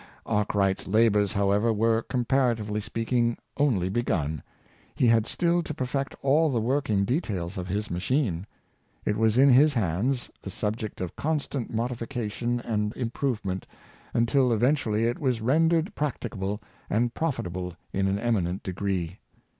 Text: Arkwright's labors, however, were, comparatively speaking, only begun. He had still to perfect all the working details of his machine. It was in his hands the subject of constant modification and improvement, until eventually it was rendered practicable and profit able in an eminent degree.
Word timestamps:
Arkwright's 0.25 0.87
labors, 0.87 1.31
however, 1.33 1.71
were, 1.71 2.01
comparatively 2.01 2.81
speaking, 2.81 3.37
only 3.57 3.87
begun. 3.87 4.41
He 4.95 5.05
had 5.05 5.27
still 5.27 5.61
to 5.61 5.75
perfect 5.75 6.15
all 6.23 6.49
the 6.51 6.59
working 6.59 7.05
details 7.05 7.55
of 7.55 7.67
his 7.67 7.91
machine. 7.91 8.47
It 9.05 9.15
was 9.15 9.37
in 9.37 9.49
his 9.49 9.75
hands 9.75 10.31
the 10.41 10.49
subject 10.49 11.01
of 11.01 11.15
constant 11.15 11.71
modification 11.71 12.59
and 12.61 12.95
improvement, 12.97 13.67
until 14.11 14.51
eventually 14.51 15.03
it 15.05 15.19
was 15.19 15.39
rendered 15.39 15.93
practicable 15.93 16.63
and 16.89 17.13
profit 17.13 17.45
able 17.45 17.75
in 17.93 18.07
an 18.07 18.17
eminent 18.17 18.63
degree. 18.63 19.19